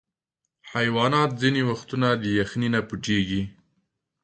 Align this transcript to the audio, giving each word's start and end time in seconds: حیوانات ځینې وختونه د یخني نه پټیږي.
حیوانات 0.71 1.29
ځینې 1.41 1.61
وختونه 1.69 2.07
د 2.21 2.23
یخني 2.39 2.67
نه 2.75 2.81
پټیږي. 2.87 3.41